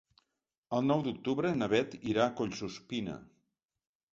El 0.77 0.87
nou 0.91 1.03
d'octubre 1.07 1.51
na 1.59 1.67
Beth 1.75 1.93
irà 2.15 2.25
a 2.25 2.33
Collsuspina. 2.41 3.19